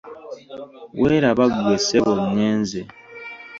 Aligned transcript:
Weeraba 1.01 1.45
ggwe 1.53 1.75
ssebo 1.81 2.11
ngenze. 2.29 2.81